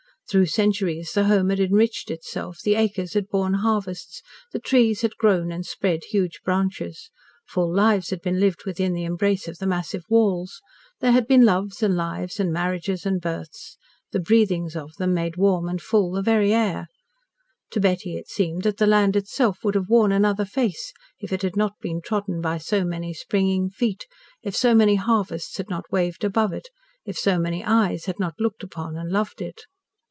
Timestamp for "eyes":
27.65-28.05